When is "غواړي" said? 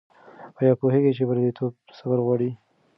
2.25-2.49